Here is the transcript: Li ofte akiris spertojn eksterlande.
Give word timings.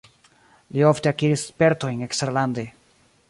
Li 0.77 0.85
ofte 0.91 1.11
akiris 1.11 1.45
spertojn 1.51 2.03
eksterlande. 2.09 2.67